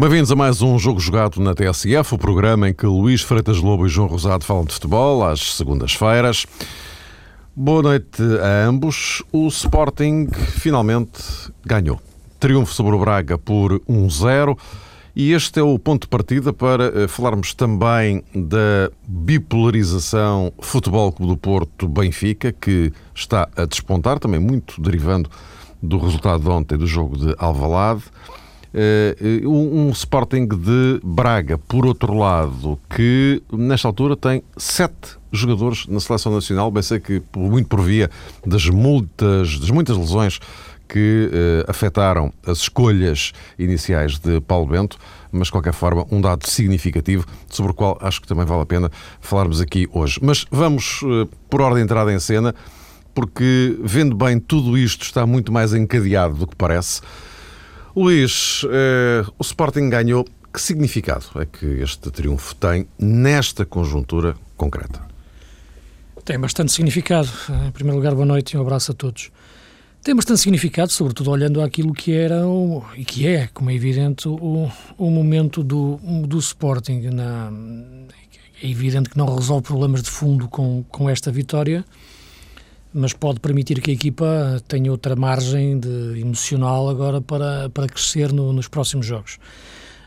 [0.00, 3.84] Bem-vindos a mais um Jogo Jogado na TSF, o programa em que Luís Freitas Lobo
[3.84, 6.46] e João Rosado falam de futebol às segundas-feiras.
[7.54, 9.22] Boa noite a ambos.
[9.30, 11.20] O Sporting finalmente
[11.66, 12.00] ganhou.
[12.38, 14.56] Triunfo sobre o Braga por 1-0.
[15.14, 21.34] E este é o ponto de partida para eh, falarmos também da bipolarização Futebol Clube
[21.34, 25.28] do Porto-Benfica, que está a despontar, também muito derivando
[25.82, 28.04] do resultado de ontem do jogo de Alvalade.
[28.72, 35.86] Uh, um, um, Sporting de Braga, por outro lado, que nesta altura tem sete jogadores
[35.88, 38.08] na seleção nacional, bem sei que muito por via
[38.46, 40.38] das multas, das muitas lesões
[40.90, 44.98] que uh, afetaram as escolhas iniciais de Paulo Bento,
[45.30, 48.66] mas de qualquer forma um dado significativo sobre o qual acho que também vale a
[48.66, 48.90] pena
[49.20, 50.18] falarmos aqui hoje.
[50.20, 52.54] Mas vamos uh, por ordem de entrada em cena,
[53.14, 57.00] porque vendo bem tudo isto está muito mais encadeado do que parece.
[57.94, 60.26] Luís, uh, o Sporting ganhou.
[60.52, 65.00] Que significado é que este triunfo tem nesta conjuntura concreta?
[66.24, 67.28] Tem bastante significado.
[67.68, 69.30] Em primeiro lugar, boa noite e um abraço a todos
[70.02, 74.28] tem bastante significado, sobretudo olhando aquilo que era o, e que é, como é evidente,
[74.28, 77.00] o, o momento do, do Sporting.
[77.12, 77.52] Na,
[78.62, 81.84] é evidente que não resolve problemas de fundo com, com esta vitória,
[82.92, 88.32] mas pode permitir que a equipa tenha outra margem de emocional agora para, para crescer
[88.32, 89.38] no, nos próximos jogos.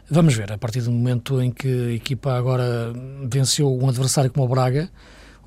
[0.09, 2.93] Vamos ver, a partir do momento em que a equipa agora
[3.29, 4.89] venceu um adversário como o Braga,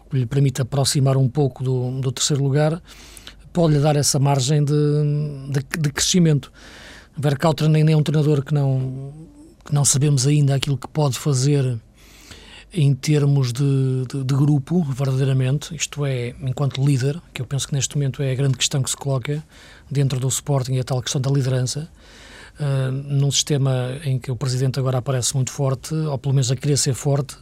[0.04, 2.82] o que lhe permite aproximar um pouco do, do terceiro lugar,
[3.52, 4.72] pode-lhe dar essa margem de,
[5.50, 6.50] de, de crescimento.
[7.16, 9.12] Vercautra nem é um treinador que não,
[9.64, 11.78] que não sabemos ainda aquilo que pode fazer
[12.76, 17.74] em termos de, de, de, grupo, verdadeiramente, isto é, enquanto líder, que eu penso que
[17.74, 19.42] neste momento é a grande questão que se coloca
[19.90, 21.88] dentro do Sporting, é a tal questão da liderança,
[22.60, 26.56] uh, num sistema em que o Presidente agora aparece muito forte, ou pelo menos a
[26.56, 27.34] querer ser forte,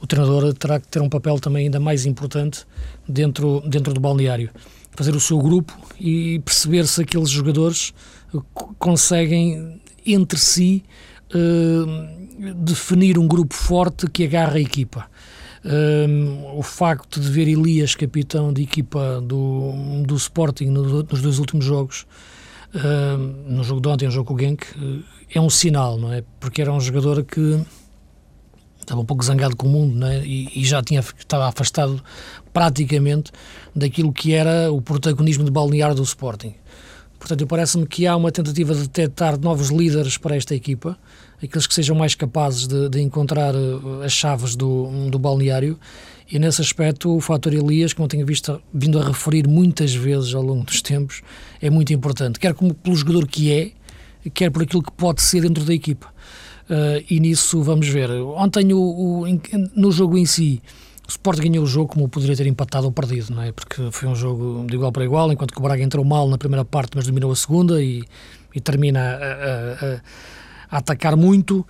[0.00, 2.64] o treinador terá que ter um papel também ainda mais importante
[3.06, 4.48] dentro, dentro do balneário.
[4.92, 7.92] Fazer o seu grupo e perceber se aqueles jogadores
[8.78, 10.82] conseguem entre si
[11.34, 12.19] uh,
[12.56, 15.06] definir um grupo forte que agarra a equipa.
[15.62, 21.38] Uh, o facto de ver Elias, capitão de equipa do, do Sporting no, nos dois
[21.38, 22.06] últimos jogos,
[22.74, 24.64] uh, no jogo de ontem no jogo com o Genk,
[25.32, 26.24] é um sinal, não é?
[26.40, 27.60] Porque era um jogador que
[28.80, 30.24] estava um pouco zangado com o mundo não é?
[30.24, 32.02] e, e já tinha, estava afastado
[32.52, 33.30] praticamente
[33.76, 36.54] daquilo que era o protagonismo de balnear do Sporting.
[37.18, 40.98] Portanto, parece-me que há uma tentativa de detectar novos líderes para esta equipa,
[41.42, 45.78] aqueles que sejam mais capazes de, de encontrar eh, as chaves do, do balneário.
[46.30, 50.34] E nesse aspecto, o fator Elias, como eu tenho visto, vindo a referir muitas vezes
[50.34, 51.22] ao longo dos tempos,
[51.60, 53.72] é muito importante, quer como pelo jogador que é,
[54.32, 56.08] quer por aquilo que pode ser dentro da equipa.
[56.68, 58.08] Uh, e nisso vamos ver.
[58.12, 59.24] Ontem, o, o,
[59.74, 60.62] no jogo em si,
[61.04, 63.50] o Sport ganhou o jogo como poderia ter empatado ou perdido, não é?
[63.50, 66.38] Porque foi um jogo de igual para igual, enquanto que o Braga entrou mal na
[66.38, 68.04] primeira parte, mas dominou a segunda e,
[68.54, 70.00] e termina a, a, a,
[70.70, 71.66] atacar muito.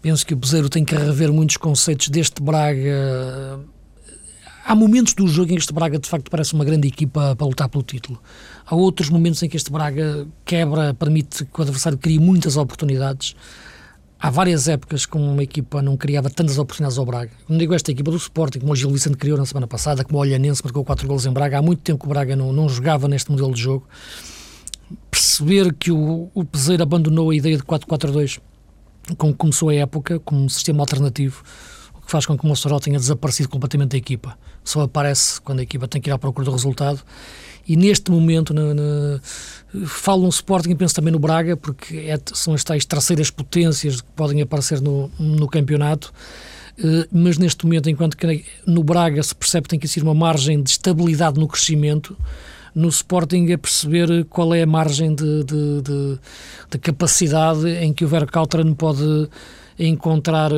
[0.00, 3.60] Penso que o Bezeiro tem que rever muitos conceitos deste Braga.
[4.64, 7.46] Há momentos do jogo em que este Braga de facto parece uma grande equipa para
[7.46, 8.20] lutar pelo título.
[8.64, 13.34] Há outros momentos em que este Braga quebra, permite que o adversário crie muitas oportunidades
[14.20, 17.30] há várias épocas como uma equipa não criava tantas oportunidades ao Braga.
[17.48, 20.18] Não digo esta equipa do Sporting, como o Gil Vicente criou na semana passada, como
[20.18, 21.58] o Olhanense marcou 4 golos em Braga.
[21.58, 23.88] Há muito tempo que o Braga não, não jogava neste modelo de jogo.
[25.10, 28.40] Perceber que o, o Peseiro abandonou a ideia de 4-4-2
[29.16, 31.42] como começou a época, como um sistema alternativo,
[31.94, 34.38] o que faz com que o Mossoró tenha desaparecido completamente da equipa.
[34.64, 37.02] Só aparece quando a equipa tem que ir à procura do resultado
[37.66, 39.20] e neste momento na, na,
[39.86, 44.00] falo no Sporting e penso também no Braga, porque é, são as tais terceiras potências
[44.00, 46.12] que podem aparecer no, no campeonato.
[46.78, 50.14] Uh, mas neste momento, enquanto que no Braga se percebe que tem que existir uma
[50.14, 52.16] margem de estabilidade no crescimento,
[52.74, 56.18] no Sporting é perceber qual é a margem de, de, de,
[56.70, 59.28] de capacidade em que o Verkauteren pode
[59.78, 60.50] encontrar,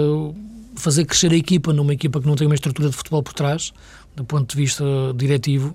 [0.76, 3.72] fazer crescer a equipa numa equipa que não tem uma estrutura de futebol por trás,
[4.14, 4.84] do ponto de vista
[5.16, 5.74] diretivo,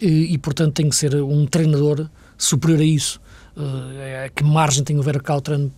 [0.00, 3.20] e, e, portanto tem que ser um treinador superior a isso.
[3.56, 5.70] Uh, que margem tem o Vera Caltran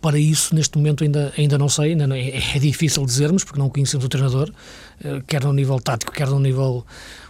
[0.00, 3.60] para isso neste momento ainda, ainda não sei, ainda não, é, é, difícil dizermos porque
[3.60, 4.50] não conhecemos o treinador,
[5.04, 6.84] uh, quer no nível tático, quer no nível,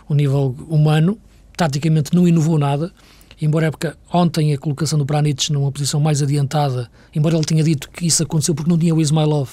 [0.09, 1.19] o nível humano.
[1.57, 2.93] Taticamente não inovou nada,
[3.41, 7.91] embora época ontem a colocação do Branic numa posição mais adiantada, embora ele tenha dito
[7.91, 9.51] que isso aconteceu porque não tinha o Ismailov,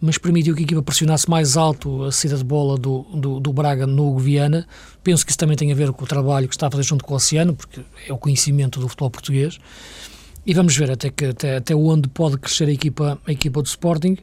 [0.00, 3.52] mas permitiu que a equipa pressionasse mais alto a saída de bola do, do, do
[3.52, 4.66] Braga no Hugo Viana.
[5.04, 7.04] Penso que isso também tem a ver com o trabalho que está a fazer junto
[7.04, 9.58] com o Oceano, porque é o conhecimento do futebol português.
[10.46, 13.66] e vamos ver até, que, até, até onde pode crescer a equipa, a equipa do
[13.66, 14.16] Sporting.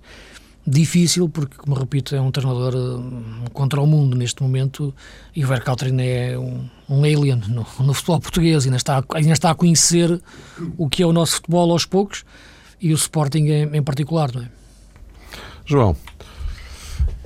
[0.69, 4.93] Difícil, porque, como repito, é um treinador uh, contra o mundo neste momento
[5.33, 9.51] e o Verkaltrin é um, um alien no, no, futebol português, ainda está, ainda está
[9.51, 10.21] a conhecer
[10.77, 12.25] o que é o nosso futebol aos poucos
[12.81, 14.49] e o Sporting em, em particular, não é?
[15.65, 15.95] João,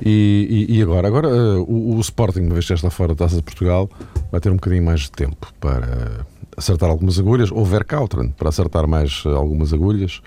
[0.03, 1.07] e, e, e, agora?
[1.07, 3.89] Agora uh, o, o, Sporting, uma vez que já está fora da Taça de Portugal,
[4.31, 6.25] vai ter um bocadinho mais de tempo para
[6.57, 10.21] acertar algumas agulhas, ou Verkautren para acertar mais eh, algumas agulhas.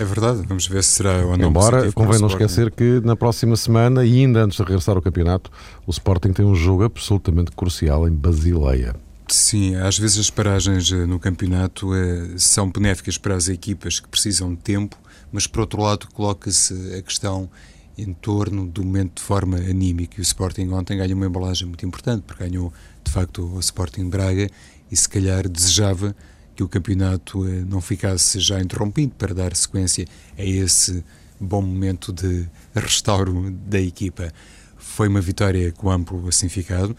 [0.00, 1.50] É verdade, vamos ver se será ou não.
[1.50, 5.50] Embora, convém não esquecer que na próxima semana e ainda antes de regressar ao campeonato,
[5.86, 8.96] o Sporting tem um jogo absolutamente crucial em Basileia.
[9.28, 14.08] Sim, às vezes as paragens eh, no campeonato eh, são benéficas para as equipas que
[14.08, 14.96] precisam de tempo,
[15.30, 17.50] mas por outro lado coloca-se a questão
[17.98, 20.14] em torno do momento de forma anímica.
[20.16, 22.72] E o Sporting ontem ganhou uma embalagem muito importante, porque ganhou
[23.04, 24.48] de facto o Sporting Braga
[24.90, 26.16] e se calhar desejava
[26.60, 31.02] que o campeonato eh, não ficasse já interrompido para dar sequência a esse
[31.40, 34.30] bom momento de restauro da equipa.
[34.76, 36.94] Foi uma vitória com amplo significado,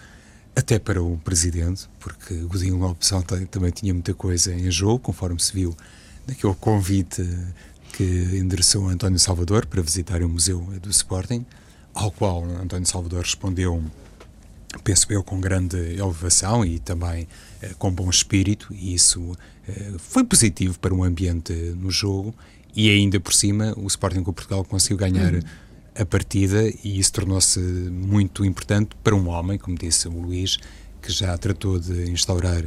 [0.56, 3.12] até para o presidente, porque Godinho Lopes
[3.52, 5.78] também tinha muita coisa em jogo, conforme se viu
[6.28, 7.24] naquele convite
[7.94, 8.04] que
[8.34, 11.46] endereçou António Salvador para visitar o Museu do Sporting,
[11.94, 13.84] ao qual António Salvador respondeu,
[14.80, 17.28] penso eu, com grande elevação e também
[17.62, 19.38] eh, com bom espírito, e isso
[19.68, 22.34] eh, foi positivo para o ambiente no jogo.
[22.76, 25.42] E ainda por cima, o Sporting com Portugal conseguiu ganhar uhum.
[25.96, 30.58] a partida, e isso tornou-se muito importante para um homem, como disse o Luís,
[31.02, 32.64] que já tratou de instaurar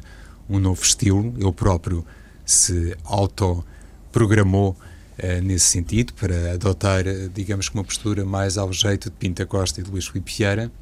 [0.49, 1.35] um novo estilo.
[1.39, 2.05] Ele próprio
[2.45, 4.77] se autoprogramou
[5.17, 9.81] Uh, nesse sentido, para adotar, digamos que uma postura mais ao jeito de Pinta Costa
[9.81, 10.73] e de Luís Filipe Vieira,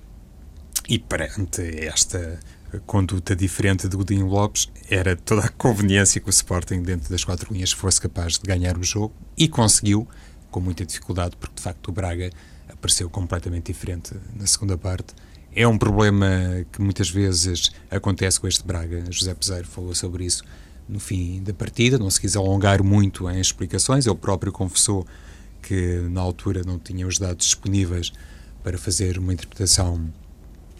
[0.88, 2.38] e perante esta
[2.86, 7.52] conduta diferente de Godinho Lopes, era toda a conveniência que o Sporting, dentro das quatro
[7.52, 10.08] linhas, fosse capaz de ganhar o jogo e conseguiu,
[10.50, 12.30] com muita dificuldade, porque de facto o Braga
[12.68, 15.14] apareceu completamente diferente na segunda parte.
[15.54, 16.26] É um problema
[16.72, 19.04] que muitas vezes acontece com este Braga.
[19.10, 20.42] José Peseiro falou sobre isso
[20.88, 24.06] no fim da partida, não se quis alongar muito em explicações.
[24.06, 25.06] Ele próprio confessou
[25.60, 28.12] que na altura não tinha os dados disponíveis
[28.62, 30.12] para fazer uma interpretação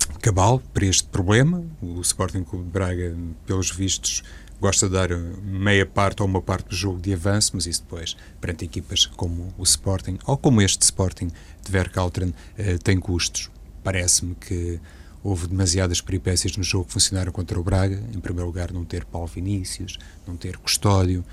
[0.07, 1.65] cabal para este problema.
[1.81, 3.17] O Sporting Clube de Braga,
[3.47, 4.23] pelos vistos,
[4.61, 5.11] gosta de dar
[5.43, 9.53] meia parte ou uma parte do jogo de avanço, mas isso depois, perante equipas como
[9.59, 13.51] o Sporting ou como este Sporting de Verkautren, eh, tem custos.
[13.83, 14.81] Parece-me que
[15.23, 18.03] houve demasiadas peripécias no jogo que funcionaram contra o Braga.
[18.15, 21.25] Em primeiro lugar, não ter Paulo Vinícius, não ter Custódio,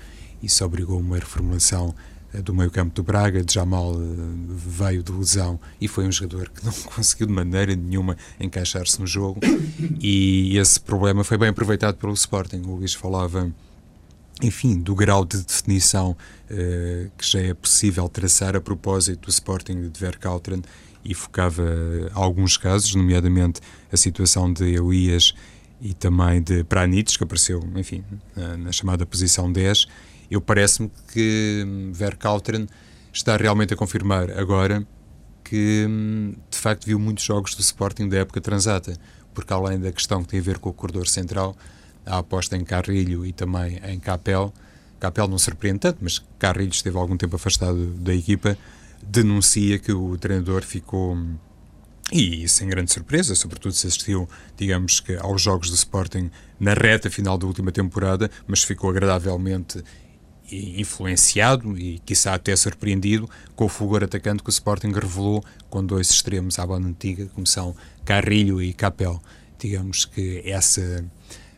[0.42, 1.94] isso obrigou uma reformulação
[2.38, 3.96] do meio campo do Braga, de Jamal eh,
[4.48, 9.06] veio de lesão e foi um jogador que não conseguiu de maneira nenhuma encaixar-se no
[9.06, 9.40] jogo
[10.00, 12.62] e esse problema foi bem aproveitado pelo Sporting.
[12.66, 13.50] O Luís falava,
[14.40, 19.90] enfim, do grau de definição uh, que já é possível traçar a propósito do Sporting
[19.90, 20.62] de Verkautren
[21.04, 21.64] e focava
[22.12, 23.60] alguns casos, nomeadamente
[23.90, 25.34] a situação de Elias
[25.80, 28.04] e também de Pranitz, que apareceu, enfim,
[28.36, 29.88] na, na chamada posição 10
[30.30, 32.66] eu parece-me que hum, Verkautren
[33.12, 34.86] está realmente a confirmar agora
[35.42, 38.96] que hum, de facto viu muitos jogos do Sporting da época transata,
[39.34, 41.56] porque além da questão que tem a ver com o corredor central,
[42.06, 44.52] a aposta em Carrilho e também em Capel,
[45.00, 48.56] Capel não surpreende tanto, mas Carrilho esteve algum tempo afastado da equipa,
[49.02, 51.36] denuncia que o treinador ficou hum,
[52.12, 57.08] e sem grande surpresa, sobretudo se assistiu, digamos que, aos jogos do Sporting na reta
[57.08, 59.82] final da última temporada, mas ficou agradavelmente
[60.52, 66.10] influenciado e, quiçá, até surpreendido com o fulgor atacante que o Sporting revelou com dois
[66.10, 69.20] extremos à banda antiga, como são Carrilho e Capel.
[69.58, 71.04] Digamos que essa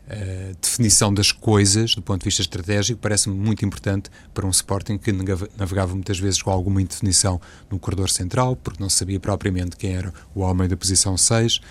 [0.07, 4.97] uh, definição das coisas, do ponto de vista estratégico, parece-me muito importante para um Sporting
[4.97, 5.11] que
[5.57, 10.13] navegava muitas vezes com alguma indefinição no corredor central, porque não sabia propriamente quem era
[10.35, 11.61] o homem da posição 6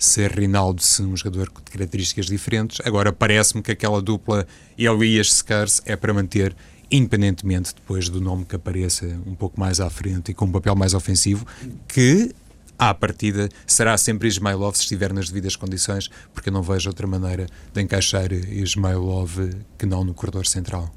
[0.00, 2.80] ser Rinaldo se um jogador de características diferentes.
[2.84, 4.46] Agora parece-me que aquela dupla
[4.78, 6.56] Elias Scars é para manter,
[6.90, 10.74] independentemente depois do nome que apareça um pouco mais à frente e com um papel
[10.74, 11.46] mais ofensivo,
[11.86, 12.34] que
[12.78, 17.06] à partida será sempre Ismailov se estiver nas devidas condições, porque eu não vejo outra
[17.06, 20.90] maneira de encaixar Ismailov que não no corredor central.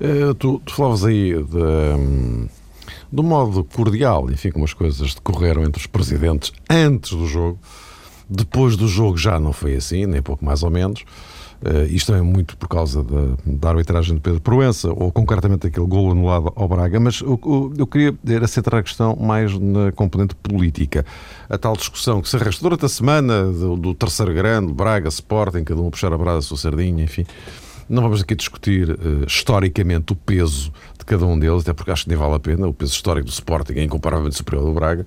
[0.00, 2.48] Uh, tu, tu falavas aí de, um,
[3.12, 7.60] do modo cordial, enfim, como as coisas decorreram entre os presidentes antes do jogo.
[8.28, 11.04] Depois do jogo já não foi assim, nem pouco mais ou menos.
[11.60, 15.86] Uh, isto é muito por causa da, da, arbitragem de Pedro Proença, ou concretamente aquele
[15.86, 19.90] golo anulado ao Braga, mas o, o, eu queria era centrar a questão mais na
[19.90, 21.04] componente política.
[21.48, 25.64] A tal discussão que se arrasta durante a semana do, do terceiro grande, Braga, Sporting,
[25.64, 27.26] cada um a puxar a brasa a sua sardinha, enfim.
[27.88, 32.04] Não vamos aqui discutir uh, historicamente o peso de cada um deles, até porque acho
[32.04, 32.68] que nem vale a pena.
[32.68, 35.04] O peso histórico do Sporting é incomparavelmente superior ao do Braga.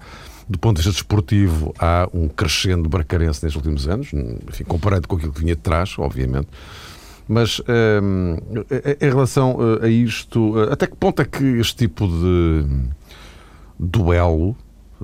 [0.52, 5.16] Do ponto de vista desportivo, há um crescendo bracarense nestes últimos anos, enfim, comparado com
[5.16, 6.50] aquilo que vinha de trás, obviamente.
[7.26, 7.62] Mas
[8.02, 8.36] um,
[9.00, 12.66] em relação a isto, até que ponto é que este tipo de
[13.80, 14.50] duelo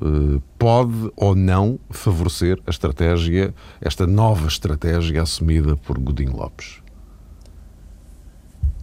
[0.02, 6.82] uh, pode ou não favorecer a estratégia, esta nova estratégia assumida por Godinho Lopes?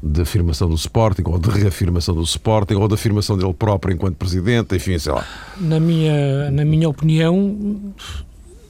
[0.04, 4.16] De afirmação do Sporting, ou de reafirmação do Sporting, ou de afirmação dele próprio enquanto
[4.16, 5.26] presidente, enfim, sei lá.
[5.58, 7.94] Na minha, na minha opinião,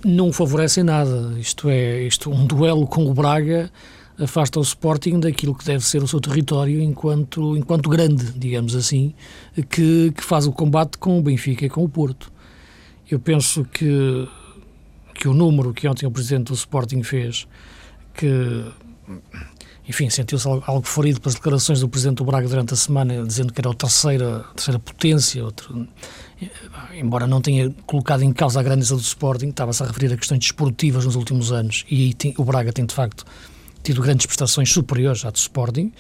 [0.05, 1.35] não favorece nada.
[1.39, 3.71] Isto é, isto, um duelo com o Braga
[4.17, 9.13] afasta o Sporting daquilo que deve ser o seu território enquanto, enquanto grande, digamos assim,
[9.69, 12.33] que, que faz o combate com o Benfica e com o Porto.
[13.11, 14.29] Eu penso que,
[15.15, 17.49] que o número que ontem o Presidente do Sporting fez,
[18.15, 18.65] que
[19.87, 23.61] enfim, sentiu-se algo ferido pelas declarações do Presidente do Braga durante a semana, dizendo que
[23.61, 25.87] era a terceira, terceira potência, outro,
[26.95, 30.41] embora não tenha colocado em causa a grandeza do Sporting, estava-se a referir a questões
[30.41, 33.25] desportivas nos últimos anos, e aí tem, o Braga tem, de facto,
[33.83, 35.93] tido grandes prestações superiores à do Sporting,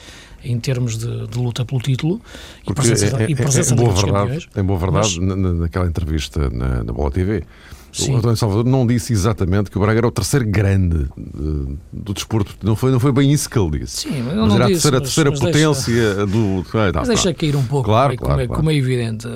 [0.42, 2.20] em termos de, de luta pelo título
[2.64, 5.86] Porque e presença, é, é, e presença é, boa verdade, Em boa verdade, mas, naquela
[5.86, 7.44] entrevista na, na Bola TV,
[7.94, 8.14] Sim.
[8.14, 12.12] O António Salvador não disse exatamente que o Braga era o terceiro grande uh, do
[12.12, 12.56] desporto.
[12.62, 14.08] Não foi, não foi bem isso que ele disse.
[14.08, 16.66] Sim, mas, mas era a terceira, mas, terceira mas potência deixa, do.
[16.74, 18.60] Ah, mas deixa cair um pouco, claro, como, é, claro, como, claro.
[18.62, 19.28] como é evidente.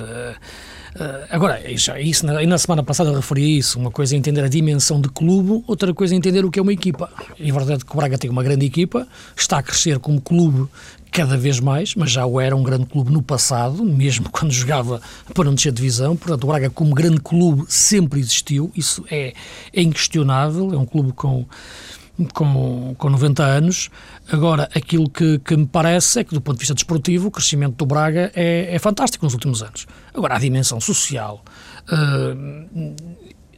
[0.95, 3.77] Uh, agora, isso, isso na, na, semana passada eu referi isso.
[3.79, 6.61] Uma coisa é entender a dimensão de clube, outra coisa é entender o que é
[6.61, 7.09] uma equipa.
[7.37, 10.19] E a verdade é que o Braga tem uma grande equipa, está a crescer como
[10.19, 10.67] clube
[11.11, 15.01] cada vez mais, mas já o era um grande clube no passado, mesmo quando jogava
[15.33, 16.15] para não descer divisão.
[16.15, 18.71] Portanto, o Braga, como grande clube, sempre existiu.
[18.75, 19.33] Isso é,
[19.73, 20.73] é inquestionável.
[20.73, 21.45] É um clube com
[22.33, 23.89] com, com 90 anos.
[24.31, 27.75] Agora, aquilo que, que me parece é que, do ponto de vista desportivo, o crescimento
[27.75, 29.87] do Braga é, é fantástico nos últimos anos.
[30.13, 31.43] Agora, a dimensão social.
[31.91, 32.95] Uh,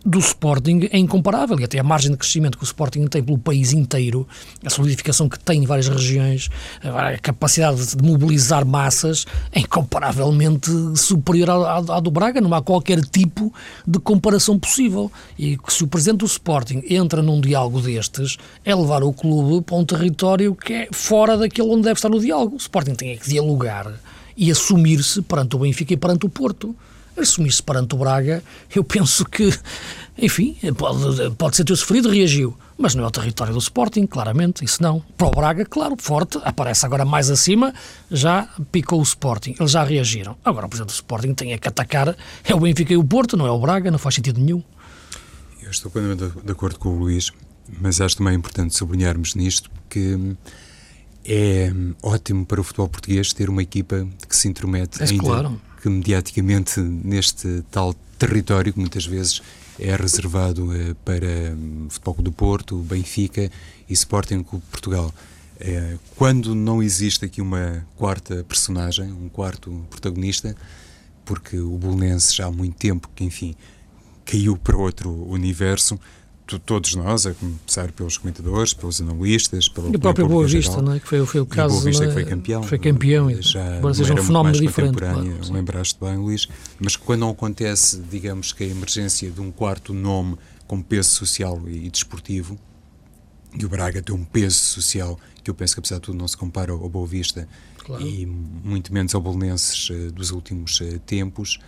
[0.05, 3.38] do Sporting é incomparável e até a margem de crescimento que o Sporting tem pelo
[3.38, 4.27] país inteiro,
[4.65, 6.50] a solidificação que tem em várias regiões,
[6.84, 13.00] a capacidade de mobilizar massas é incomparavelmente superior à, à, do Braga, não há qualquer
[13.01, 13.53] tipo
[13.88, 15.12] de comparação possível.
[15.38, 19.75] E se o presidente do Sporting entra num diálogo destes, é levar o clube para
[19.75, 22.55] um território que é fora daquele onde deve estar no diálogo.
[22.55, 23.93] O Sporting tem é que dialogar
[24.36, 26.75] e assumir-se perante o Benfica e perante o Porto
[27.22, 29.54] assumir-se perante o Braga, eu penso que,
[30.18, 32.56] enfim, pode, pode ser ter sofrido, reagiu.
[32.78, 35.01] Mas não é o território do Sporting, claramente, isso não.
[35.16, 37.74] Para o Braga, claro, forte, aparece agora mais acima,
[38.10, 40.36] já picou o Sporting, eles já reagiram.
[40.44, 43.38] Agora o Presidente do Sporting tem é que atacar, é o Benfica e o Porto,
[43.38, 44.63] não é o Braga, não faz sentido nenhum.
[45.62, 47.32] Eu estou plenamente de acordo com o Luís,
[47.80, 50.36] mas acho também importante sublinharmos nisto que
[51.25, 55.62] é ótimo para o futebol português ter uma equipa que se intromete é ainda claro
[55.82, 59.42] que mediaticamente neste tal território que muitas vezes
[59.80, 63.50] é reservado eh, para um, Futebol do Porto, Benfica
[63.90, 65.12] e Sporting Clube Portugal.
[65.60, 70.56] Eh, quando não existe aqui uma quarta personagem, um quarto protagonista,
[71.25, 73.56] porque o Bolonense já há muito tempo que, enfim,
[74.24, 76.00] caiu para outro universo,
[76.60, 80.93] todos nós, a começar pelos comentadores, pelos analistas, pelo e o próprio Boa Vista, não
[80.93, 81.00] é?
[81.00, 81.75] que foi, foi o caso.
[81.75, 82.08] Boa Vista é?
[82.08, 82.63] que foi campeão.
[82.63, 84.98] Foi campeão, e já agora seja um fenómeno diferente.
[84.98, 86.48] Claro, lembraste bem, Luís,
[86.79, 91.62] mas quando não acontece, digamos que a emergência de um quarto nome com peso social
[91.67, 92.58] e, desportivo,
[93.58, 96.27] e o Braga tem um peso social que eu penso que apesar de tudo não
[96.27, 98.05] se compara ao Boa Vista claro.
[98.05, 101.60] e muito menos ao Bolonenses uh, dos últimos uh, tempos,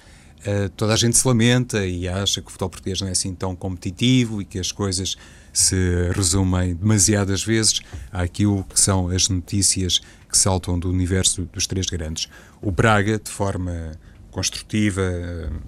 [0.45, 3.33] Uh, toda a gente se lamenta e acha que o futebol português não é assim
[3.33, 5.15] tão competitivo e que as coisas
[5.53, 5.75] se
[6.13, 7.81] resumem demasiadas vezes
[8.11, 12.27] àquilo que são as notícias que saltam do universo dos três grandes.
[12.61, 13.91] O Braga, de forma
[14.31, 15.01] construtiva,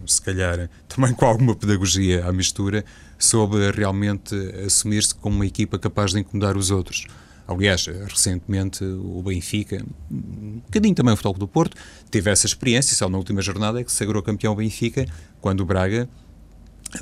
[0.07, 2.83] se calhar também com alguma pedagogia à mistura,
[3.17, 7.05] soube realmente assumir-se como uma equipa capaz de incomodar os outros.
[7.47, 11.77] Aliás, recentemente o Benfica, um bocadinho também o Futebol do Porto,
[12.09, 15.05] teve essa experiência, só na última jornada é que se sagrou campeão Benfica,
[15.39, 16.09] quando o Braga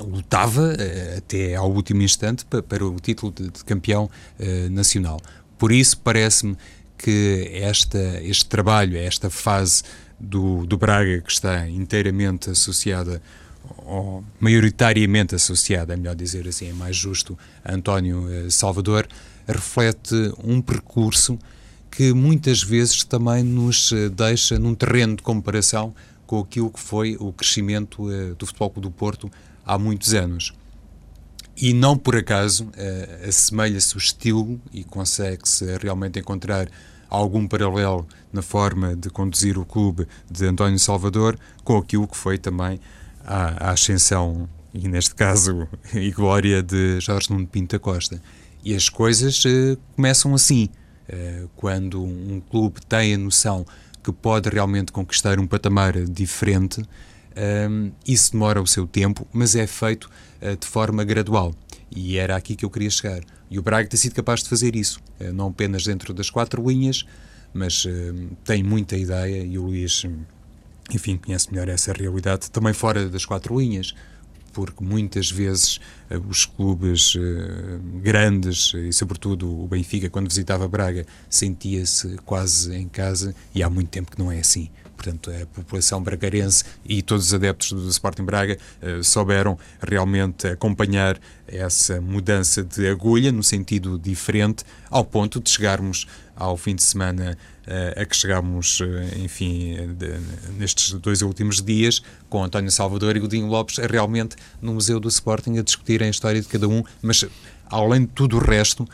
[0.00, 5.20] lutava eh, até ao último instante para, o título de, campeão uh, nacional.
[5.58, 6.56] Por isso, parece-me
[6.98, 9.82] que esta, este trabalho, esta fase
[10.18, 13.22] do, do Braga que está inteiramente associada
[13.78, 19.06] ou maioritariamente associada, é melhor dizer assim, é mais justo, a António uh, Salvador,
[19.46, 21.38] reflete um percurso
[21.90, 25.94] que muitas vezes também nos eh, deixa num terreno de comparação
[26.26, 29.30] com aquilo que foi o crescimento uh, do Futebol Clube do Porto
[29.64, 30.52] há muitos anos.
[31.56, 36.68] e não por acaso uh, assemelha-se o estilo e consegue-se realmente encontrar
[37.08, 42.38] algum paralelo na forma de conduzir o clube de António Salvador com aquilo que foi
[42.38, 42.80] também
[43.24, 48.20] a, ascensão e neste caso e glória de Jorge Nuno Pinto Costa.
[48.64, 50.70] E as coisas uh, começam assim,
[51.12, 53.66] uh, quando um clube tem a noção
[54.02, 56.82] que pode realmente conquistar um patamar diferente,
[57.70, 61.54] um, isso demora o seu tempo, mas é feito uh, de forma gradual.
[61.94, 63.20] E era aqui que eu queria chegar.
[63.50, 66.66] E o Braga tem sido capaz de fazer isso, uh, não apenas dentro das quatro
[66.66, 67.04] linhas,
[67.52, 67.86] mas
[68.42, 70.04] tem muita ideia e o Luís,
[70.90, 73.94] enfim, conhece melhor essa realidade, também fora das quatro linhas
[74.54, 75.76] porque muitas vezes
[76.10, 77.20] uh, os clubes uh,
[78.00, 83.90] grandes e, sobretudo, o Benfica, quando visitava Braga, sentia-se quase em casa e há muito
[83.90, 84.70] tempo que não é assim.
[84.96, 88.56] Portanto, a população bragarense e todos os adeptos do Sporting Braga
[89.02, 96.56] souberam realmente acompanhar essa mudança de agulha no sentido diferente, ao ponto de chegarmos ao
[96.56, 97.36] fim de semana
[97.96, 98.84] a que chegámos, uh,
[99.22, 100.18] enfim, de,
[100.58, 105.58] nestes dois últimos dias, com António Salvador e Godinho Lopes, realmente no Museu do Sporting
[105.58, 107.24] a discutirem a história de cada um, mas
[107.70, 108.86] além de tudo o resto,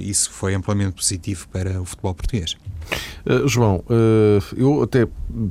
[0.00, 2.56] isso foi amplamente positivo para o futebol português.
[3.24, 5.06] Uh, João, uh, eu até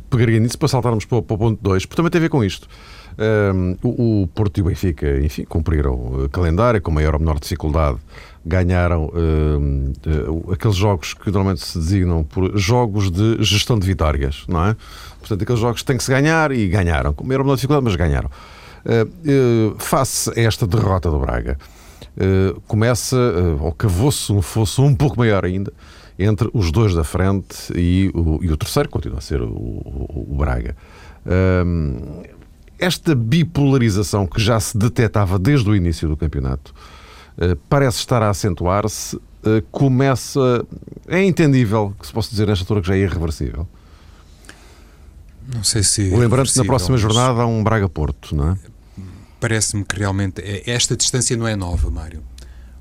[0.10, 2.44] pegaria nisso para saltarmos para, para o ponto 2, porque também tem a ver com
[2.44, 2.68] isto.
[3.16, 7.40] Uh, o, o, Porto e o Benfica, enfim, cumpriram o calendário com maior ou menor
[7.40, 7.98] dificuldade.
[8.46, 9.12] Ganharam
[10.52, 14.76] aqueles jogos que normalmente se designam por jogos de gestão de vitórias, não é?
[15.18, 17.84] Portanto, aqueles jogos que têm que se ganhar e ganharam, com maior ou menor dificuldade,
[17.84, 18.30] mas ganharam.
[19.80, 21.58] face a esta derrota do Braga,
[22.68, 23.18] começa,
[23.60, 25.74] ou cavou-se um fosso um pouco maior ainda,
[26.20, 30.28] entre os dois da frente e o, e o terceiro continua a ser o, o,
[30.30, 30.76] o Braga.
[32.80, 36.74] Esta bipolarização que já se detectava desde o início do campeonato
[37.38, 39.16] uh, parece estar a acentuar-se.
[39.16, 40.66] Uh, começa.
[41.08, 43.68] É entendível que se possa dizer nesta altura que já é irreversível.
[45.54, 46.10] Não sei se.
[46.10, 48.58] Lembrando que na próxima jornada há um Braga-Porto, não é?
[49.40, 50.42] Parece-me que realmente.
[50.42, 52.24] É, esta distância não é nova, Mário.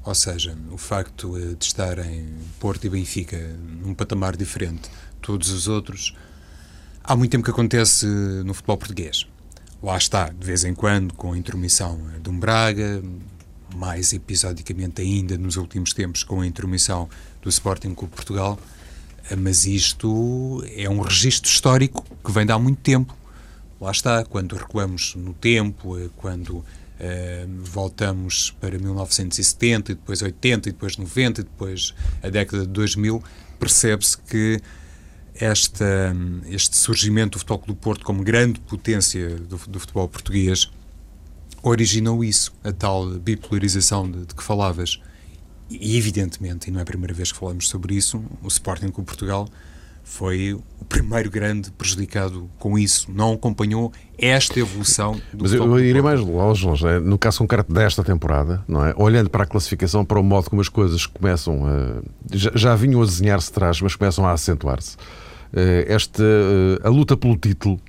[0.04, 2.28] Ou seja, o facto eh, de estarem
[2.61, 3.38] Porto e Benfica
[3.83, 4.90] num patamar diferente
[5.22, 6.14] todos os outros,
[7.02, 8.07] há muito tempo que acontece
[8.44, 9.26] no futebol português.
[9.85, 13.03] Lá está, de vez em quando, com a intromissão de um Braga,
[13.77, 17.07] mais episodicamente ainda nos últimos tempos com a intromissão
[17.42, 18.59] do Sporting Clube Portugal,
[19.37, 23.14] mas isto é um registro histórico que vem de há muito tempo.
[23.79, 30.68] Lá está, quando recuamos no tempo, eh, quando Uh, voltamos para 1970, e depois 80,
[30.68, 31.92] e depois 90, e depois
[32.23, 33.20] a década de 2000,
[33.59, 34.61] percebe-se que
[35.35, 36.14] esta,
[36.49, 40.70] este surgimento do Futebol Clube do Porto como grande potência do, do, futebol português
[41.62, 45.01] originou isso, a tal bipolarização de, de, que falavas.
[45.70, 49.07] E, evidentemente, e não é a primeira vez que falamos sobre isso, o Sporting Clube
[49.07, 49.49] Portugal
[50.05, 53.11] foi o primeiro grande prejudicado com isso.
[53.11, 57.01] Não acompanhou esta evolução do Mas eu, eu iria mais longe, longe né?
[57.01, 58.95] no caso concreto desta temporada, não é?
[58.97, 62.03] olhando para a classificação, para o modo como as coisas começam a.
[62.31, 64.97] Já, já vinham a desenhar-se atrás, mas começam a acentuar-se.
[65.53, 67.81] Eh, esta, eh, a luta pelo título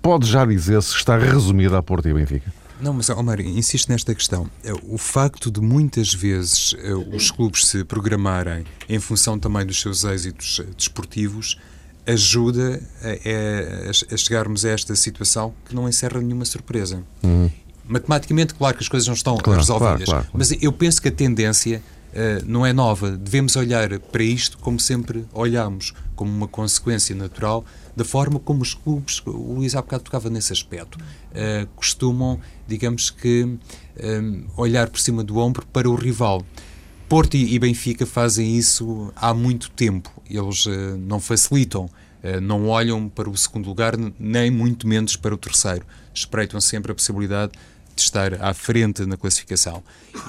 [0.00, 2.52] pode já dizer-se que está resumida a Porto e Benfica.
[2.82, 4.50] Não, mas, Omar, insisto nesta questão.
[4.64, 9.80] É, o facto de muitas vezes é, os clubes se programarem em função também dos
[9.80, 11.56] seus êxitos é, desportivos
[12.04, 17.04] ajuda a, a, chegarmos a esta situação que não encerra nenhuma surpresa.
[17.22, 17.48] Uhum.
[17.86, 21.06] Matematicamente, claro que as coisas não estão claro, resolvidas, claro, claro, mas eu penso que
[21.06, 21.80] a tendência
[22.46, 23.12] não é nova.
[23.12, 28.74] Devemos olhar para isto como sempre olhamos, como uma consequência natural da forma como os
[28.74, 33.58] clubes, o Luís há bocado tocava nesse aspecto, uh, costumam, digamos que,
[33.96, 34.20] eh,
[34.56, 36.42] olhar por cima do ombro para o rival.
[37.08, 40.10] Porto e Benfica fazem isso há muito tempo.
[40.30, 45.34] Eles uh, não facilitam, uh, não olham para o segundo lugar, nem muito menos para
[45.34, 45.84] o terceiro.
[46.14, 47.52] Espreitam sempre a possibilidade
[47.94, 49.82] de estar à frente na classificação.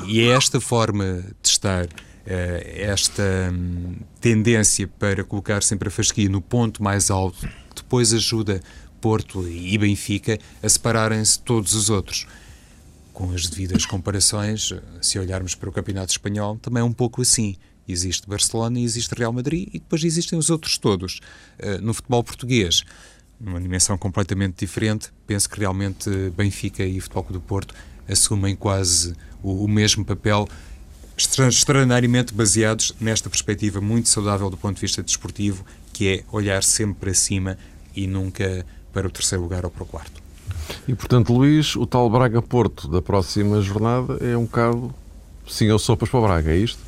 [0.06, 1.88] E é esta forma de estar
[2.26, 8.62] eh, esta hum, tendência para colocar sempre a fasquia no ponto mais alto, depois ajuda
[9.02, 12.26] Porto e Benfica a separarem-se todos os outros.
[13.12, 17.58] Com as devidas comparações, se olharmos para o Campeonato Espanhol, também é um pouco assim.
[17.86, 21.19] Existe Barcelona existe Real Madrid e depois existem os outros todos.
[21.60, 22.84] Eh, no futebol português,
[23.43, 27.75] numa dimensão completamente diferente, penso que realmente Benfica e Futebol do Porto
[28.10, 30.47] assumem quase o, mesmo papel
[31.17, 36.95] extraordinariamente baseados nesta perspectiva muito saudável do ponto de vista desportivo, que é olhar sempre
[36.99, 37.58] para cima
[37.95, 40.23] e nunca para o terceiro lugar ou para o quarto.
[40.88, 44.93] E portanto, Luís, o tal Braga-Porto da próxima jornada é um bocado
[45.47, 46.79] sim ou sopas para o Braga, é isto?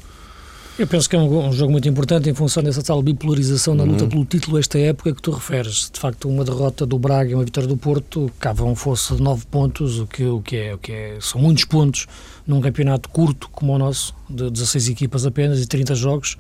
[0.77, 3.85] Eu penso que é um, um, jogo muito importante em função dessa tal bipolarização na
[3.85, 4.09] luta uhum.
[4.09, 5.89] pelo título esta época que tu referes.
[5.89, 9.45] De facto, uma derrota do Braga e uma vitória do Porto cavam fosse de nove
[9.45, 12.07] pontos, o que, o que, é, o que é, são muitos pontos
[12.45, 16.38] num campeonato curto como o nosso, de 16 equipas apenas e 30 jogos,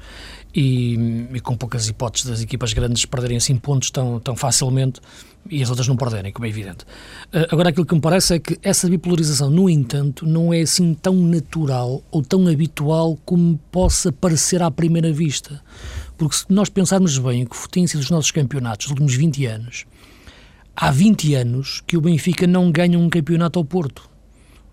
[0.55, 5.01] e, e, com poucas hipóteses das equipas grandes perderem assim pontos tão, tão facilmente
[5.49, 6.85] e as outras não perderem, como é evidente.
[7.33, 10.93] Uh, agora, aquilo que me parece é que essa bipolarização, no entanto, não é assim
[10.93, 15.61] tão natural ou tão habitual como possa parecer à primeira vista.
[16.17, 19.45] Porque se nós pensarmos bem o que têm sido os nossos campeonatos nos últimos 20
[19.45, 19.85] anos,
[20.73, 24.09] há 20 anos que o Benfica não ganha um campeonato ao Porto,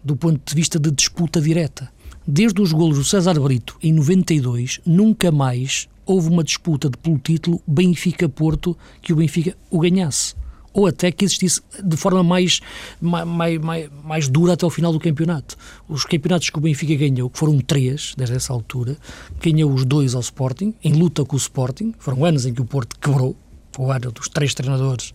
[0.02, 1.90] do ponto de vista de disputa direta.
[2.26, 7.60] Desde os golos do César Brito, em 92, nunca mais houve uma disputa pelo título
[7.66, 10.34] Benfica-Porto que o Benfica o ganhasse.
[10.72, 12.60] Ou até que existisse de forma mais,
[13.00, 15.56] mais, mais, mais dura até o final do campeonato.
[15.88, 18.96] Os campeonatos que o Benfica ganhou, que foram três desde essa altura,
[19.40, 21.92] ganhou os dois ao Sporting, em luta com o Sporting.
[21.98, 23.36] Foram anos em que o Porto quebrou,
[23.76, 25.12] o ano dos três treinadores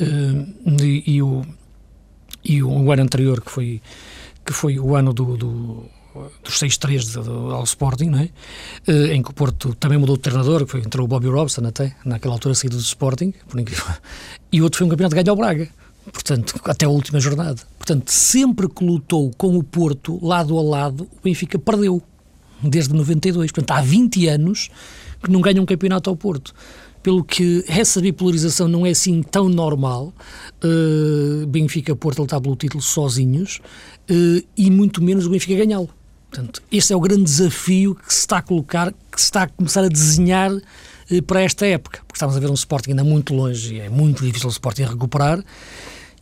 [0.00, 1.44] uh, e, e, o,
[2.44, 3.82] e o ano anterior, que foi,
[4.44, 5.84] que foi o ano do, do
[6.42, 8.30] dos 6-3 ao Sporting, não é?
[8.86, 11.66] Eh, em que o Porto também mudou de treinador, que foi, entrou o Bobby Robson
[11.66, 13.32] até, naquela altura saído do Sporting,
[14.52, 15.68] e o outro foi um campeonato ganho ao Braga,
[16.12, 17.60] portanto, até a última jornada.
[17.78, 22.02] Portanto, sempre que lutou com o Porto, lado a lado, o Benfica perdeu,
[22.62, 23.52] desde 92.
[23.52, 24.70] Portanto, há 20 anos
[25.22, 26.54] que não ganha um campeonato ao Porto
[27.04, 30.12] pelo que essa bipolarização não é assim tão normal.
[30.64, 33.60] Uh, Benfica Porto lutar pelo título sozinhos
[34.10, 35.90] uh, e muito menos o Benfica ganhá-lo.
[36.34, 39.46] Portanto, este é o grande desafio que se está a colocar, que se está a
[39.46, 40.50] começar a desenhar
[41.08, 42.00] eh, para esta época.
[42.00, 45.40] Porque estamos a ver um Sporting ainda muito longe é muito difícil o Sporting recuperar.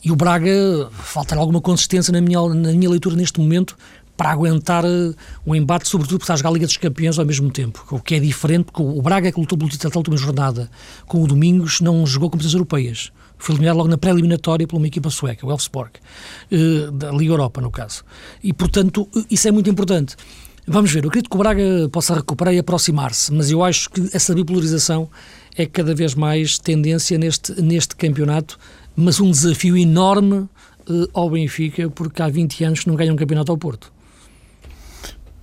[0.05, 3.75] E o Braga, falta alguma consistência na minha, na minha leitura neste momento
[4.15, 7.25] para aguentar uh, o embate, sobretudo porque está a jogar a Liga dos Campeões ao
[7.25, 10.17] mesmo tempo, o que é diferente, porque o Braga que lutou pelo título da última
[10.17, 10.69] jornada
[11.07, 15.09] com o Domingos não jogou competições europeias foi eliminado logo na pré-eliminatória por uma equipa
[15.09, 15.91] sueca, o Elfsborg,
[16.51, 18.03] uh, da Liga Europa, no caso.
[18.43, 20.15] E, portanto, isso é muito importante.
[20.65, 24.09] Vamos ver, eu acredito que o Braga possa recuperar e aproximar-se, mas eu acho que
[24.13, 25.09] essa bipolarização
[25.57, 28.57] é cada vez mais tendência neste, neste campeonato,
[28.95, 30.47] mas um desafio enorme
[30.89, 33.92] uh, ao Benfica, porque há 20 anos não ganha um campeonato ao Porto.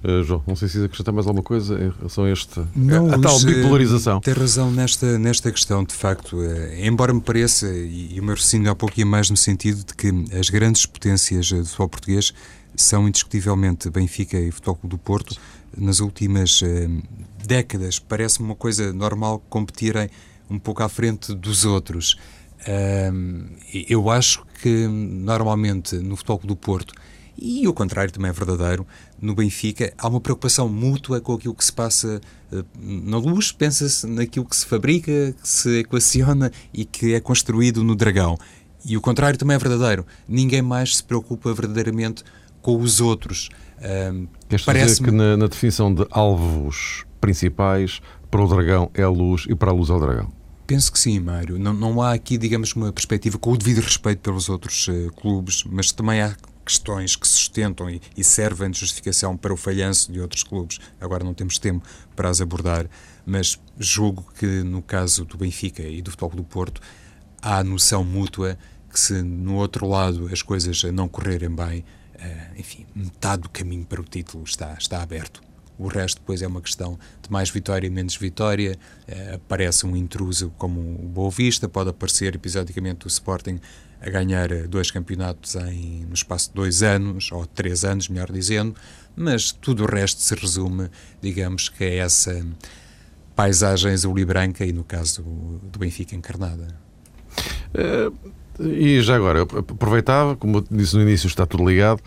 [0.02, 3.18] Uh, João, não sei se acrescentar mais alguma coisa em relação a este não, a,
[3.18, 4.20] tal bipolarização.
[4.20, 6.36] Tem razão nesta, nesta questão, de facto.
[6.36, 9.84] Uh, embora me pareça, e, e o meu raciocínio há pouco ia mais no sentido
[9.84, 12.32] de que as grandes potências do futebol português
[12.74, 15.36] são indiscutivelmente Benfica e Futebol Clube do Porto.
[15.76, 16.66] Nas últimas uh,
[17.46, 20.08] décadas parece-me uma coisa normal competirem
[20.48, 22.16] um pouco à frente dos outros.
[23.88, 26.94] eu acho que normalmente no Futebol Clube do Porto
[27.40, 28.86] e o contrário também é verdadeiro.
[29.20, 32.20] No Benfica há uma preocupação mútua com aquilo que se passa
[32.52, 37.82] uh, na luz, pensa-se naquilo que se fabrica, que se equaciona e que é construído
[37.82, 38.36] no Dragão.
[38.84, 40.06] E o contrário também é verdadeiro.
[40.28, 42.22] Ninguém mais se preocupa verdadeiramente
[42.62, 43.48] com os outros.
[43.78, 48.00] Uh, Queres dizer que na, na definição de alvos principais,
[48.30, 50.32] para o Dragão é a luz e para a luz é o Dragão?
[50.66, 51.58] Penso que sim, Mário.
[51.58, 55.64] Não, não há aqui, digamos, uma perspectiva com o devido respeito pelos outros uh, clubes,
[55.64, 56.36] mas também há
[56.70, 60.78] questões que sustentam e, e servem de justificação para o falhanço de outros clubes.
[61.00, 62.88] Agora não temos tempo para as abordar,
[63.26, 66.80] mas julgo que no caso do Benfica e do Futebol do Porto
[67.42, 68.56] há a noção mútua
[68.88, 71.80] que se no outro lado as coisas não correrem bem,
[72.14, 75.49] uh, enfim, metade do caminho para o título está, está aberto.
[75.80, 78.76] O resto depois é uma questão de mais vitória e menos vitória.
[79.08, 83.58] Uh, aparece um intruso como o Boa Vista, pode aparecer episodicamente o Sporting
[84.00, 88.74] a ganhar dois campeonatos em, no espaço de dois anos, ou três anos, melhor dizendo,
[89.14, 90.88] mas tudo o resto se resume,
[91.20, 92.44] digamos, que é essa
[93.36, 96.68] paisagem azul e branca e, no caso do Benfica, encarnada.
[97.74, 102.02] Uh, e já agora, aproveitava, como disse no início, está tudo ligado,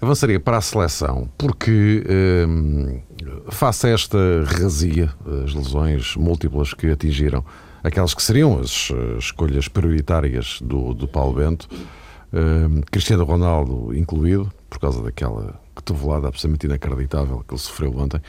[0.00, 5.12] avançaria para a seleção, porque uh, face a esta razia,
[5.44, 7.44] as lesões múltiplas que atingiram
[7.82, 11.68] aquelas que seriam as escolhas prioritárias do, do Paulo Bento,
[12.32, 18.20] uh, Cristiano Ronaldo incluído, por causa daquela cotovelada absolutamente inacreditável que ele sofreu ontem.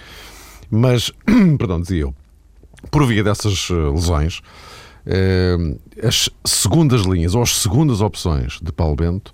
[0.69, 1.11] Mas,
[1.57, 2.15] perdão, dizia eu,
[2.89, 4.39] por via dessas eh, lesões,
[5.05, 9.33] uh, as segundas linhas ou as segundas opções de Paulo Bento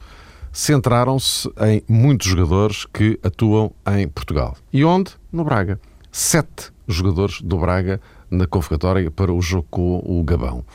[0.58, 4.58] centraram-se em muitos jogadores que atuam em Portugal.
[4.74, 5.12] E onde?
[5.32, 5.80] No Braga.
[6.12, 10.66] Sete jogadores do Braga na convocatória para o jogo com o Gabão.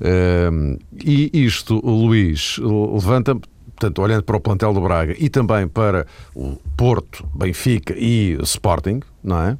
[0.00, 3.38] Uh, e isto, Luís, levanta
[3.76, 9.00] portanto, olhando para o plantel do Braga e também para o Porto, Benfica e Sporting,
[9.22, 9.58] não é?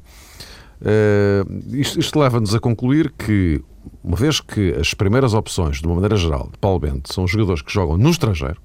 [0.81, 3.63] Uh, isto, isto leva-nos a concluir que,
[4.03, 7.61] uma vez que as primeiras opções, de uma maneira geral, de Paulo Bento, são jogadores
[7.61, 8.59] que jogam no estrangeiro,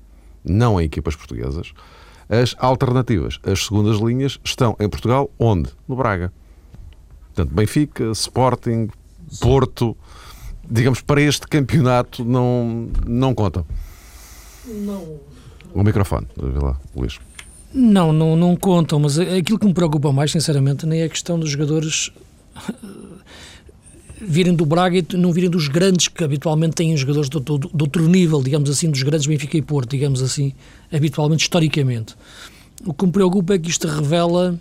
[0.47, 1.73] não em equipas portuguesas,
[2.29, 5.71] as alternativas, as segundas linhas, estão em Portugal, onde?
[5.87, 6.33] No Braga.
[7.35, 8.89] Portanto, Benfica, Sporting,
[9.41, 9.97] Porto,
[10.69, 13.65] digamos, para este campeonato não, não contam.
[14.65, 15.21] Não.
[15.75, 17.19] O microfone, vê lá, Luís.
[17.73, 21.39] Não, não, não contam, mas aquilo que me preocupa mais, sinceramente, nem é a questão
[21.39, 22.11] dos jogadores
[24.21, 27.83] virem do Braga e não virem dos grandes que habitualmente têm jogadores de, de, de
[27.83, 30.53] outro nível, digamos assim, dos grandes Benfica e Porto, digamos assim,
[30.93, 32.15] habitualmente, historicamente.
[32.85, 34.59] O que me preocupa é que isto revela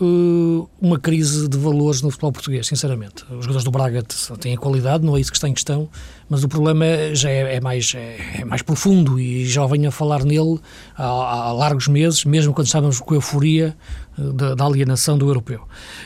[0.00, 3.24] uh, uma crise de valores no futebol português, sinceramente.
[3.24, 4.02] Os jogadores do Braga
[4.40, 5.88] têm qualidade, não é isso que está em questão,
[6.28, 9.88] mas o problema é, já é, é mais, é, é, mais profundo e já venho
[9.88, 10.58] a falar nele
[10.96, 13.76] há, há largos meses, mesmo quando estávamos com a euforia
[14.18, 15.60] uh, da, da, alienação do europeu.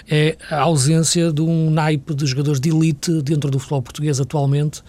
[0.08, 4.82] É a ausência de um naipe de jogadores de elite dentro do futebol português atualmente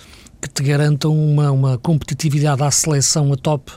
[0.46, 3.72] que te garantam uma, uma competitividade à seleção a top,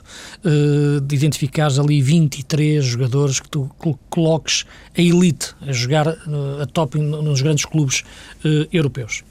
[0.44, 3.70] uh, de identificares ali 23 jogadores que tu
[4.10, 8.04] coloques a elite a jogar uh, a top nos grandes clubes
[8.44, 9.24] uh, europeus.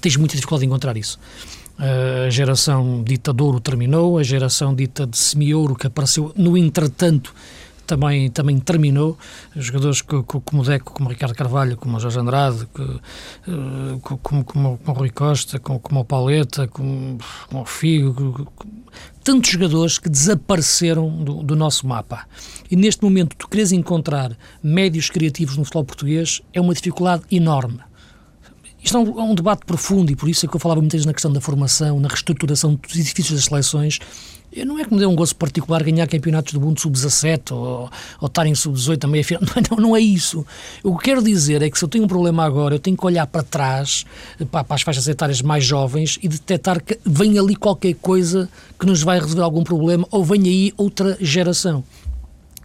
[0.00, 1.18] Tens muita dificuldade em encontrar isso.
[1.78, 7.32] A geração dita de ouro terminou, a geração dita de semi-ouro que apareceu no entretanto
[7.88, 9.18] também, também terminou.
[9.56, 14.78] Jogadores como o Deco, como o Ricardo Carvalho, como o Jorge Andrade, eh, como, como,
[14.78, 18.46] como o Rui Costa, como, como o Pauleta, como, como o Figo,
[19.24, 22.26] tantos jogadores que desapareceram do, do, nosso mapa.
[22.70, 27.80] E neste momento, tu queres encontrar médios criativos no futebol português é uma dificuldade enorme.
[28.82, 30.98] Isto é um, é um, debate profundo e por isso é que eu falava muitas
[30.98, 33.98] vezes na questão da formação, na reestruturação dos edifícios das seleções
[34.52, 37.90] eu não é que me dê um gosto particular ganhar campeonatos do mundo sub-17 ou,
[38.20, 39.18] ou estar em sub-18 também.
[39.70, 40.46] Não, não é isso.
[40.82, 43.04] O que quero dizer é que se eu tenho um problema agora, eu tenho que
[43.04, 44.06] olhar para trás,
[44.50, 48.86] para, para as faixas etárias mais jovens e detectar que vem ali qualquer coisa que
[48.86, 51.84] nos vai resolver algum problema ou vem aí outra geração.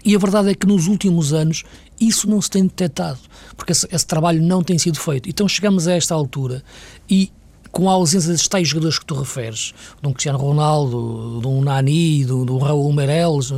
[0.05, 1.63] E a verdade é que nos últimos anos
[1.99, 3.19] isso não se tem detectado,
[3.55, 5.29] porque esse, esse trabalho não tem sido feito.
[5.29, 6.63] Então chegamos a esta altura
[7.09, 7.31] e
[7.71, 11.61] com a ausência desses tais jogadores que tu referes, de um Cristiano Ronaldo, de um
[11.61, 13.51] Nani, de um Raul Meireles,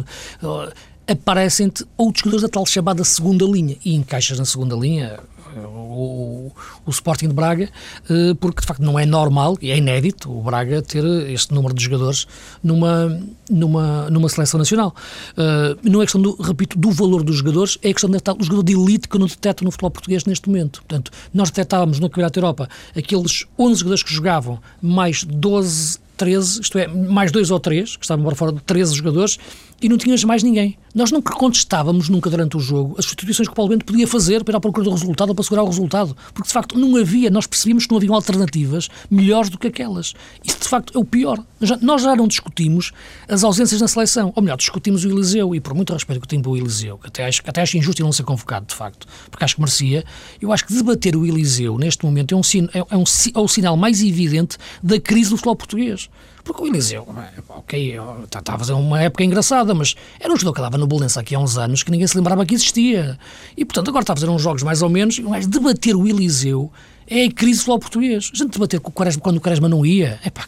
[1.05, 5.19] aparecem-te outros jogadores da tal chamada segunda linha, e encaixas na segunda linha
[5.59, 6.51] o,
[6.85, 7.69] o Sporting de Braga,
[8.09, 11.73] eh, porque de facto não é normal e é inédito o Braga ter este número
[11.73, 12.27] de jogadores
[12.63, 14.95] numa, numa, numa seleção nacional.
[15.37, 18.63] Eh, não é questão, do, repito, do valor dos jogadores, é questão de o jogador
[18.63, 20.81] de elite que não detecta no futebol português neste momento.
[20.81, 26.61] Portanto, nós detectávamos no Campeonato da Europa aqueles 11 jogadores que jogavam, mais 12 13,
[26.61, 29.37] isto é, mais dois ou três, que estavam fora de 13 jogadores,
[29.81, 30.77] e não tínhamos mais ninguém.
[30.93, 34.43] Nós nunca contestávamos, nunca durante o jogo, as substituições que o Paulo Bento podia fazer
[34.43, 36.95] para ir à procura do resultado ou para segurar o resultado, porque de facto não
[36.95, 40.13] havia, nós percebíamos que não haviam alternativas melhores do que aquelas.
[40.43, 41.43] Isso de facto é o pior.
[41.81, 42.93] Nós já não discutimos
[43.27, 46.41] as ausências na seleção, ou melhor, discutimos o Eliseu, e por muito respeito que tenho
[46.41, 49.43] pelo Eliseu, que até acho, até acho injusto ele não ser convocado, de facto, porque
[49.43, 50.05] acho que merecia,
[50.41, 52.41] eu acho que debater o Eliseu neste momento é, um,
[52.73, 53.03] é, é, um,
[53.35, 56.09] é o sinal mais evidente da crise do futebol português.
[56.45, 57.07] Porque o Eliseu,
[57.49, 60.85] ok, está tá a fazer uma época engraçada, mas era um jogador que dava no
[60.85, 63.17] Bolonense aqui há uns anos que ninguém se lembrava que existia.
[63.57, 66.71] E, portanto, agora está a fazer uns jogos mais ou menos, mas debater o Eliseu
[67.07, 68.29] é a crise do futebol português.
[68.31, 70.47] A gente debater com o Quaresma quando o Quaresma não ia, epá,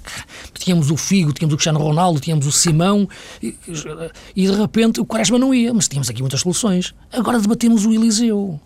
[0.53, 3.09] tínhamos o Figo, tínhamos o Cristiano Ronaldo, tínhamos o Simão,
[3.41, 3.55] e,
[4.35, 6.93] e de repente o Quaresma não ia, mas tínhamos aqui muitas soluções.
[7.11, 8.59] Agora debatemos o Eliseu.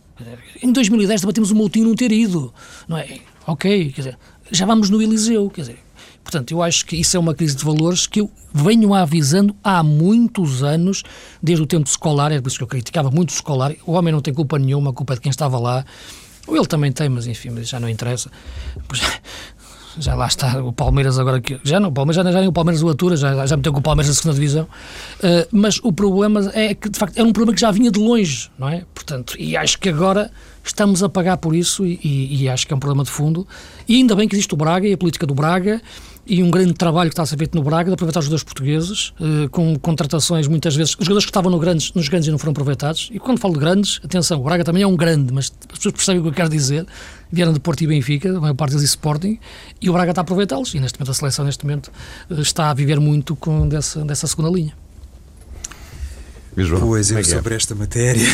[0.61, 2.53] Em 2010 debatemos o Moutinho não ter ido,
[2.89, 3.19] não é?
[3.47, 4.17] Ok, quer dizer,
[4.51, 5.79] já vamos no Eliseu, quer dizer,
[6.23, 9.83] Portanto, eu acho que isso é uma crise de valores que eu venho avisando há
[9.83, 11.03] muitos anos,
[11.41, 13.73] desde o tempo escolar, é por isso que eu criticava muito o escolar.
[13.85, 15.85] O homem não tem culpa nenhuma, a culpa é de quem estava lá.
[16.47, 18.29] Ou ele também tem, mas enfim, já não interessa.
[19.97, 22.53] Já lá está o Palmeiras agora que já não, o Palmeiras já, já nem o
[22.53, 24.63] Palmeiras o atura, já, já meteu com o Palmeiras na segunda divisão.
[24.63, 27.99] Uh, mas o problema é que de facto era um problema que já vinha de
[27.99, 28.85] longe, não é?
[28.93, 30.31] Portanto, e acho que agora
[30.63, 33.45] estamos a pagar por isso e, e, e acho que é um problema de fundo.
[33.87, 35.81] E ainda bem que existe o Braga e a política do Braga
[36.25, 38.43] e um grande trabalho que está a ser feito no Braga de aproveitar os jogadores
[38.43, 40.93] portugueses, eh, com contratações muitas vezes.
[40.93, 43.09] Os jogadores que estavam no grandes, nos grandes e não foram aproveitados.
[43.11, 45.93] E quando falo de grandes, atenção, o Braga também é um grande, mas as pessoas
[45.95, 46.85] percebem o que eu quero dizer.
[47.31, 49.39] Vieram de Porto e Benfica, a maior parte deles e Sporting,
[49.81, 50.73] e o Braga está a aproveitá-los.
[50.73, 51.91] E neste momento a seleção neste momento
[52.29, 54.80] eh, está a viver muito com dessa, dessa segunda linha.
[56.53, 57.57] Pois, eu é, é sobre é?
[57.57, 58.21] esta matéria.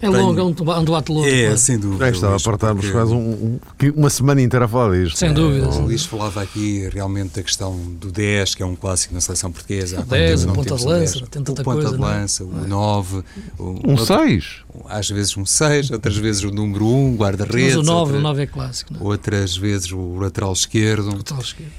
[0.00, 1.26] É longo, é um debate longo.
[1.26, 1.58] É, claro.
[1.58, 2.06] sem dúvida.
[2.06, 2.96] É, estava a partarmos porque...
[2.96, 3.60] quase um, um,
[3.96, 5.18] uma semana inteira a falar disto.
[5.18, 5.68] Sem dúvida.
[5.68, 9.50] O Luís falava aqui realmente da questão do 10, que é um clássico na seleção
[9.50, 10.00] portuguesa.
[10.00, 13.22] O 10, o ponta de lança, tem tanta o ponta coisa, de lança, o 9.
[13.58, 14.44] Um 6.
[14.88, 17.76] Às vezes um 6, outras vezes o número 1, um, guarda-redes.
[17.76, 18.94] Mas o 9, o 9 é clássico.
[18.94, 19.02] Não?
[19.02, 21.10] Outras vezes o lateral esquerdo.
[21.10, 21.72] O lateral esquerdo.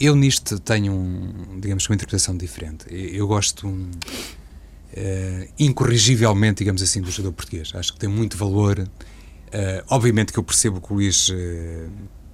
[0.00, 2.86] Eu nisto tenho, um, digamos, uma interpretação diferente.
[2.90, 3.90] Eu gosto um,
[4.92, 7.72] uh, incorrigivelmente, digamos assim, do jogador português.
[7.74, 8.78] Acho que tem muito valor.
[8.78, 11.34] Uh, obviamente que eu percebo o que o Luís uh,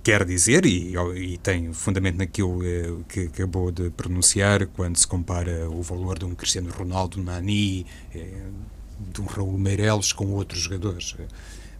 [0.02, 5.68] quer dizer e, e, tem fundamento naquilo uh, que acabou de pronunciar quando se compara
[5.70, 11.16] o valor de um Cristiano Ronaldo, Nani, de um Raul Meireles com outros jogadores.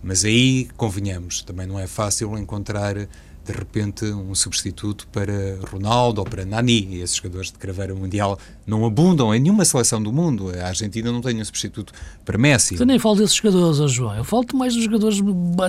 [0.02, 2.96] Mas aí, convenhamos, também não é fácil encontrar
[3.46, 6.88] de repente um substituto para Ronaldo ou para Nani.
[6.90, 10.50] E esses jogadores de craveira mundial não abundam em nenhuma seleção do mundo.
[10.60, 11.92] A Argentina não tem um substituto
[12.24, 12.76] para Messi.
[12.78, 14.16] Eu nem falo desses jogadores, oh João.
[14.16, 15.20] Eu falo mais dos jogadores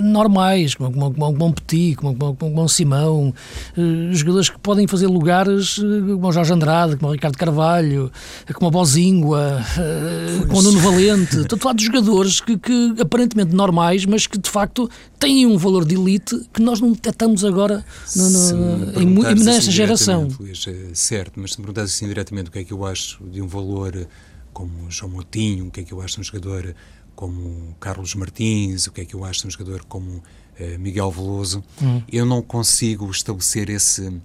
[0.02, 3.32] normais, como, como, como, como Petit, como, como, como Simão,
[3.76, 5.82] uh, jogadores que podem fazer lugares uh,
[6.14, 8.10] como o Jorge Andrade, como o Ricardo Carvalho,
[8.54, 11.38] como o Bozingua, uh, como o Nuno Valente.
[11.38, 15.56] Estou a falar de jogadores que, que aparentemente normais, mas que de facto têm um
[15.56, 20.28] valor de elite que nós não detectamos agora no, no, em, nessa assim geração.
[20.38, 23.22] Luís, é certo, mas se me perguntasse assim diretamente o que é que eu acho
[23.24, 24.06] de um valor
[24.52, 26.74] como João Moutinho, o que é que eu acho de um jogador
[27.14, 31.10] como Carlos Martins, o que é que eu acho de um jogador como uh, Miguel
[31.10, 32.00] Veloso, hum.
[32.10, 34.20] eu não consigo estabelecer esse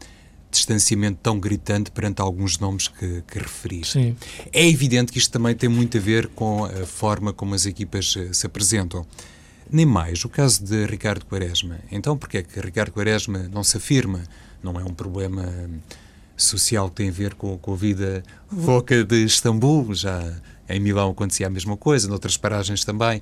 [0.52, 3.84] distanciamento tão gritante perante alguns nomes que, que referi.
[3.84, 4.16] Sim.
[4.52, 8.16] É evidente que isto também tem muito a ver com a forma como as equipas
[8.32, 9.06] se apresentam.
[9.74, 11.80] Nem mais o caso de Ricardo Quaresma.
[11.92, 14.22] Então, porque é que Ricardo Quaresma não se afirma?
[14.62, 15.52] Não é um problema
[16.38, 20.32] social que tem a ver com, com a vida louca de Istambul, já
[20.70, 23.20] em Milão acontecia a mesma coisa, noutras paragens também.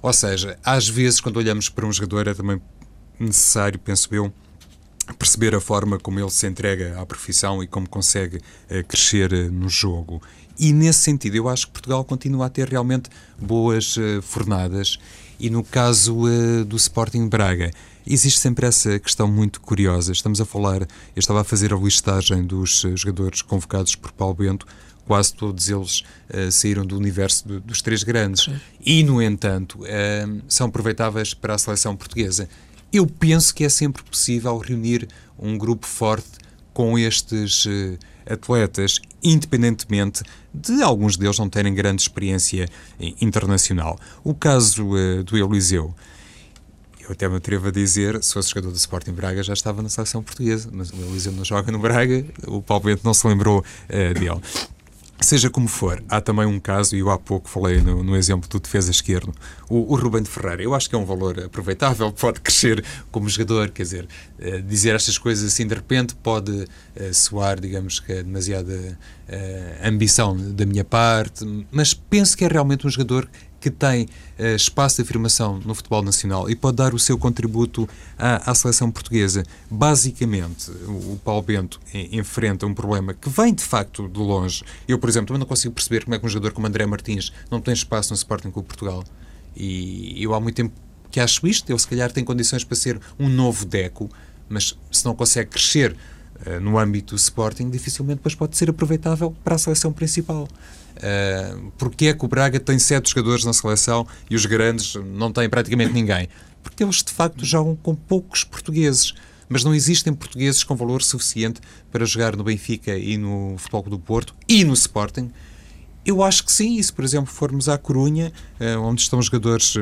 [0.00, 2.62] Ou seja, às vezes, quando olhamos para um jogador, é também
[3.18, 4.32] necessário, penso eu,
[5.18, 9.52] perceber a forma como ele se entrega à profissão e como consegue uh, crescer uh,
[9.52, 10.22] no jogo.
[10.58, 14.98] E nesse sentido, eu acho que Portugal continua a ter realmente boas uh, fornadas.
[15.40, 16.24] E no caso
[16.66, 17.70] do Sporting Braga,
[18.06, 20.12] existe sempre essa questão muito curiosa.
[20.12, 24.34] Estamos a falar, eu estava a fazer a listagem dos eh, jogadores convocados por Paulo
[24.34, 24.66] Bento,
[25.06, 26.00] quase todos eles
[26.32, 28.44] uh, saíram do universo do, dos três grandes.
[28.44, 28.60] Sim.
[28.84, 32.48] E, no entanto, uh, são aproveitáveis para a seleção portuguesa.
[32.92, 36.38] Eu penso que é sempre possível reunir um grupo forte
[36.72, 42.68] com estes uh, atletas, independentemente de alguns deles não terem grande experiência
[43.20, 43.98] internacional.
[44.24, 44.90] O caso
[45.24, 45.94] do Eliseu
[47.10, 49.88] eu até me atrevo a dizer, se fosse jogador do Sporting Braga, já estava na
[49.88, 53.58] seleção portuguesa, mas o Eliseu não joga no Braga, o Paulo Bento não se lembrou
[53.58, 54.40] uh, dele.
[55.22, 58.48] Seja como for, há também um caso, e eu há pouco falei no, no exemplo
[58.48, 59.34] do defesa esquerdo,
[59.68, 60.62] o, o Ruben de Ferreira.
[60.62, 64.94] Eu acho que é um valor aproveitável, pode crescer como jogador, quer dizer, uh, dizer
[64.94, 70.64] estas coisas assim de repente pode uh, soar, digamos que é demasiada uh, ambição da
[70.64, 73.28] minha parte, mas penso que é realmente um jogador
[73.60, 74.04] que tem
[74.38, 78.54] uh, espaço de afirmação no futebol nacional e pode dar o seu contributo à, à
[78.54, 79.44] seleção portuguesa.
[79.70, 84.64] Basicamente, o, o Paulo Bento enfrenta um problema que vem de facto de longe.
[84.88, 87.32] Eu, por exemplo, também não consigo perceber como é que um jogador como André Martins
[87.50, 89.04] não tem espaço no Sporting Clube Portugal.
[89.56, 90.74] E eu há muito tempo
[91.10, 91.70] que acho isto.
[91.70, 94.08] Ele, se calhar, tem condições para ser um novo Deco,
[94.48, 95.96] mas se não consegue crescer
[96.46, 100.48] uh, no âmbito do Sporting, dificilmente depois pode ser aproveitável para a seleção principal.
[101.00, 105.32] Uh, Porquê é que o Braga tem sete jogadores na seleção e os grandes não
[105.32, 106.28] têm praticamente ninguém?
[106.62, 109.14] Porque eles de facto jogam com poucos portugueses,
[109.48, 111.60] mas não existem portugueses com valor suficiente
[111.90, 115.30] para jogar no Benfica e no Futebol do Porto e no Sporting.
[116.04, 119.76] Eu acho que sim, e se por exemplo formos à Corunha, uh, onde estão jogadores,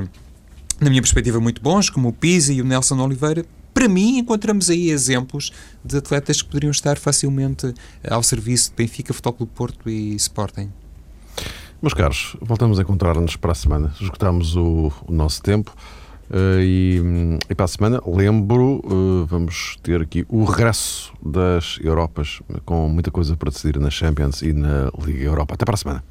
[0.81, 4.71] na minha perspectiva, muito bons, como o Pisa e o Nelson Oliveira, para mim, encontramos
[4.71, 5.53] aí exemplos
[5.85, 7.73] de atletas que poderiam estar facilmente
[8.09, 10.69] ao serviço de Benfica, Futebol do Porto e Sporting.
[11.81, 13.93] Meus caros, voltamos a encontrar-nos para a semana.
[14.01, 15.73] Esgotamos o, o nosso tempo.
[16.29, 17.01] Uh, e,
[17.49, 23.13] e, para a semana, lembro, uh, vamos ter aqui o regresso das Europas, com muita
[23.13, 25.55] coisa para decidir na Champions e na Liga Europa.
[25.55, 26.05] Até para a semana.